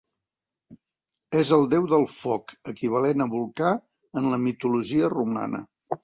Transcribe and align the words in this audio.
És 1.41 1.49
el 1.57 1.65
déu 1.73 1.83
del 1.91 2.05
foc, 2.13 2.53
equivalent 2.73 3.25
a 3.25 3.27
Vulcà 3.33 3.73
en 4.23 4.31
la 4.31 4.39
mitologia 4.47 5.11
romana. 5.15 5.61